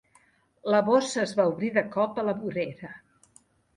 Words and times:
La 0.75 0.79
bossa 0.87 1.21
es 1.25 1.33
va 1.41 1.47
obrir 1.51 1.71
de 1.77 1.85
cop 1.97 2.21
a 2.23 2.27
la 2.31 2.37
vorera. 2.41 2.95